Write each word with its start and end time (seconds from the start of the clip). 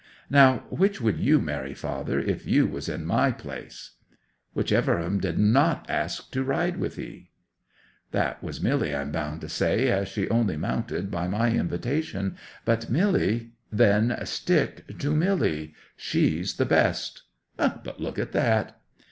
Now 0.31 0.63
which 0.71 0.99
would 0.99 1.19
you 1.19 1.39
marry, 1.39 1.75
father, 1.75 2.19
if 2.19 2.47
you 2.47 2.65
was 2.65 2.89
in 2.89 3.05
my 3.05 3.29
place?" 3.31 3.97
'"Whichever 4.55 4.97
of 4.97 5.05
'em 5.05 5.19
did 5.19 5.37
not 5.37 5.87
ask 5.87 6.31
to 6.31 6.41
ride 6.43 6.77
with 6.77 6.95
thee." 6.95 7.29
'"That 8.09 8.41
was 8.43 8.59
Milly, 8.63 8.95
I'm 8.95 9.11
bound 9.11 9.41
to 9.41 9.47
say, 9.47 9.89
as 9.89 10.07
she 10.07 10.27
only 10.31 10.57
mounted 10.57 11.11
by 11.11 11.27
my 11.27 11.51
invitation. 11.51 12.35
But 12.65 12.89
Milly—" 12.89 13.51
"Then 13.71 14.17
stick 14.25 14.97
to 14.97 15.15
Milly, 15.15 15.75
she's 15.95 16.55
the 16.55 16.65
best... 16.65 17.21
But 17.55 17.99
look 18.01 18.17
at 18.17 18.31
that!" 18.31 18.79